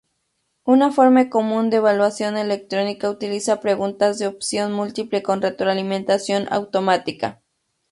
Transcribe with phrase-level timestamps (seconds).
[0.65, 7.39] Una forma común de evaluación electrónica utiliza preguntas de opción múltiple con retroalimentación automática.